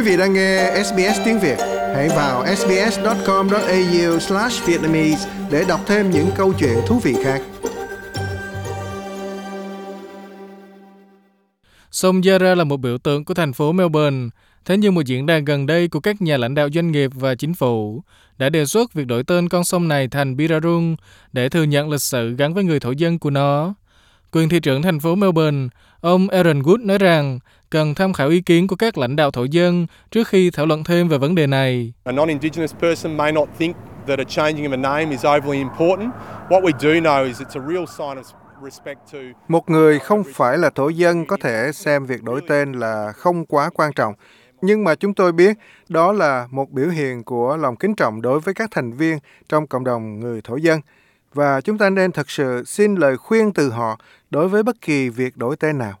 [0.00, 1.56] Quý vị đang nghe SBS tiếng Việt,
[1.94, 7.42] hãy vào sbs.com.au/vietnamese để đọc thêm những câu chuyện thú vị khác.
[11.90, 14.28] Sông Yarra là một biểu tượng của thành phố Melbourne.
[14.64, 17.34] Thế nhưng một diễn đàn gần đây của các nhà lãnh đạo doanh nghiệp và
[17.34, 18.02] chính phủ
[18.38, 20.96] đã đề xuất việc đổi tên con sông này thành Birarung
[21.32, 23.74] để thừa nhận lịch sử gắn với người thổ dân của nó.
[24.32, 25.68] Quyền thị trưởng thành phố Melbourne,
[26.00, 27.38] ông Aaron Wood nói rằng
[27.70, 30.84] cần tham khảo ý kiến của các lãnh đạo thổ dân trước khi thảo luận
[30.84, 31.92] thêm về vấn đề này.
[32.04, 33.76] A non-Indigenous person may not think
[34.06, 36.10] that a changing of a name is overly important.
[36.48, 38.22] What we do know is it's a real sign of
[38.64, 42.72] respect to Một người không phải là thổ dân có thể xem việc đổi tên
[42.72, 44.14] là không quá quan trọng,
[44.62, 45.56] nhưng mà chúng tôi biết
[45.88, 49.18] đó là một biểu hiện của lòng kính trọng đối với các thành viên
[49.48, 50.80] trong cộng đồng người thổ dân
[51.34, 53.98] và chúng ta nên thật sự xin lời khuyên từ họ
[54.30, 55.98] đối với bất kỳ việc đổi tên nào.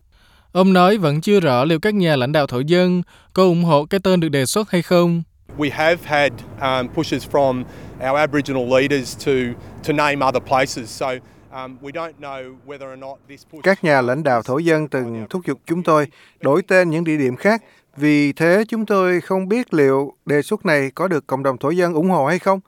[0.52, 3.02] Ông nói vẫn chưa rõ liệu các nhà lãnh đạo thổ dân
[3.34, 5.22] có ủng hộ cái tên được đề xuất hay không.
[5.58, 7.64] We have had um, pushes from
[8.00, 9.32] our Aboriginal leaders to
[9.86, 10.90] to name other places.
[10.90, 11.06] So
[11.52, 13.64] um, we don't know whether or not this push.
[13.64, 16.06] Các nhà lãnh đạo thổ dân từng thúc giục chúng tôi
[16.40, 17.62] đổi tên những địa điểm khác,
[17.96, 21.70] vì thế chúng tôi không biết liệu đề xuất này có được cộng đồng thổ
[21.70, 22.60] dân ủng hộ hay không.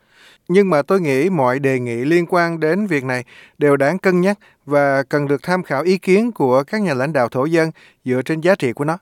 [0.48, 3.24] Nhưng mà tôi nghĩ mọi đề nghị liên quan đến việc này
[3.58, 7.12] đều đáng cân nhắc và cần được tham khảo ý kiến của các nhà lãnh
[7.12, 7.70] đạo thổ dân
[8.04, 8.98] dựa trên giá trị của nó.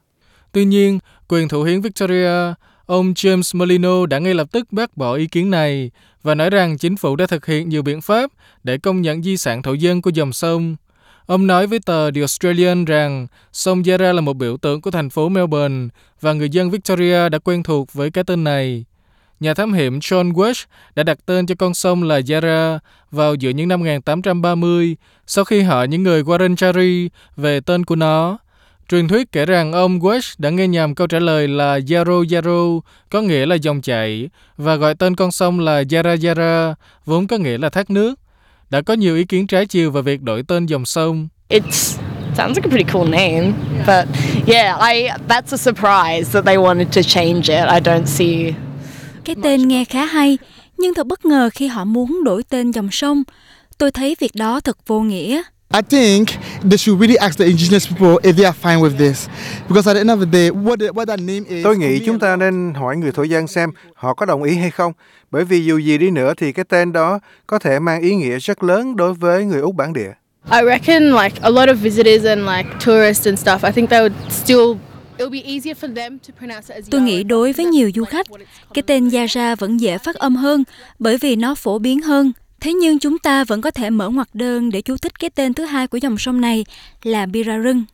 [0.53, 2.55] Tuy nhiên, quyền thủ hiến Victoria,
[2.91, 5.91] ông James Molino đã ngay lập tức bác bỏ ý kiến này
[6.23, 8.31] và nói rằng chính phủ đã thực hiện nhiều biện pháp
[8.65, 10.77] để công nhận di sản thổ dân của dòng sông.
[11.27, 15.11] Ông nói với tờ The Australian rằng sông Yarra là một biểu tượng của thành
[15.11, 15.89] phố Melbourne
[16.21, 18.85] và người dân Victoria đã quen thuộc với cái tên này.
[19.41, 22.79] Nhà thám hiểm John Welsh đã đặt tên cho con sông là Yarra
[23.11, 28.39] vào giữa những năm 1830 sau khi hỏi những người Warrenchari về tên của nó.
[28.91, 32.81] Truyền thuyết kể rằng ông Welsh đã nghe nhầm câu trả lời là Yarrow Yarrow,
[33.11, 36.75] có nghĩa là dòng chảy, và gọi tên con sông là Yarra Yarra,
[37.07, 38.15] vốn có nghĩa là thác nước.
[38.71, 41.29] Đã có nhiều ý kiến trái chiều về việc đổi tên dòng sông.
[41.49, 41.63] It
[42.37, 43.53] sounds like a pretty cool name,
[43.87, 44.17] but
[44.47, 47.69] yeah, I that's a surprise that they wanted to change it.
[47.69, 48.53] I don't see
[49.25, 50.39] Cái tên nghe khá hay,
[50.79, 53.23] nhưng thật bất ngờ khi họ muốn đổi tên dòng sông.
[53.79, 55.43] Tôi thấy việc đó thật vô nghĩa.
[55.73, 56.29] I think
[56.69, 59.29] they should really ask the indigenous people if they are fine with this,
[59.69, 61.65] because at the end of the day, what the, what that name is.
[61.65, 64.71] Tôi nghĩ chúng ta nên hỏi người thổ dân xem họ có đồng ý hay
[64.71, 64.93] không,
[65.31, 68.39] bởi vì dù gì đi nữa thì cái tên đó có thể mang ý nghĩa
[68.39, 70.13] rất lớn đối với người Úc bản địa.
[70.53, 74.01] I reckon like a lot of visitors and like tourists and stuff, I think they
[74.01, 74.77] would still
[75.19, 78.05] it'll be easier for them to pronounce it as Tôi nghĩ đối với nhiều du
[78.05, 78.27] khách,
[78.75, 80.65] cái tên Yara vẫn dễ phát âm hơn
[80.99, 82.33] bởi vì nó phổ biến hơn.
[82.61, 85.55] Thế nhưng chúng ta vẫn có thể mở ngoặc đơn để chú thích cái tên
[85.55, 86.65] thứ hai của dòng sông này
[87.03, 87.85] là Birarung.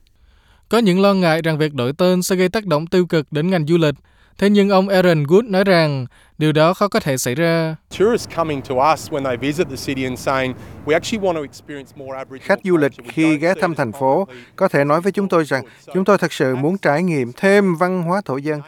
[0.69, 3.51] Có những lo ngại rằng việc đổi tên sẽ gây tác động tiêu cực đến
[3.51, 3.95] ngành du lịch.
[4.39, 6.07] Thế nhưng ông Aaron Wood nói rằng
[6.39, 7.77] điều đó khó có thể xảy ra.
[7.99, 10.55] Tourists coming to us when they visit the city and saying
[10.87, 14.29] we actually want to experience more Aboriginal Khách du lịch khi ghé thăm thành phố
[14.57, 17.75] có thể nói với chúng tôi rằng chúng tôi thật sự muốn trải nghiệm thêm
[17.77, 18.61] văn hóa thổ dân.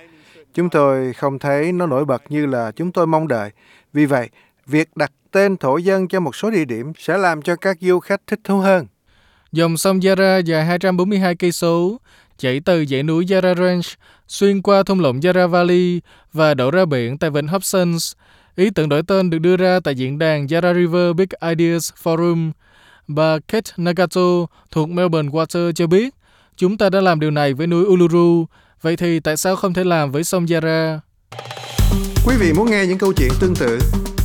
[0.54, 3.50] Chúng tôi không thấy nó nổi bật như là chúng tôi mong đợi.
[3.92, 4.28] Vì vậy,
[4.68, 7.98] việc đặt tên thổ dân cho một số địa điểm sẽ làm cho các du
[7.98, 8.86] khách thích thú hơn.
[9.52, 12.00] Dòng sông Yarra dài 242 cây số,
[12.38, 13.88] chảy từ dãy núi Yarra Range,
[14.28, 16.00] xuyên qua thung lũng Yarra Valley
[16.32, 18.12] và đổ ra biển tại vịnh Hobsons.
[18.56, 22.50] Ý tưởng đổi tên được đưa ra tại diễn đàn Yarra River Big Ideas Forum.
[23.06, 26.14] Bà Kate Nagato thuộc Melbourne Water cho biết,
[26.56, 28.46] chúng ta đã làm điều này với núi Uluru,
[28.82, 31.00] vậy thì tại sao không thể làm với sông Yarra?
[32.26, 33.78] Quý vị muốn nghe những câu chuyện tương tự